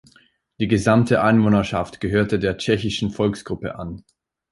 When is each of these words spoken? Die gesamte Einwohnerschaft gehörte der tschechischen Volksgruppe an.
Die 0.59 0.67
gesamte 0.67 1.21
Einwohnerschaft 1.21 1.99
gehörte 1.99 2.39
der 2.39 2.57
tschechischen 2.57 3.11
Volksgruppe 3.11 3.75
an. 3.77 4.03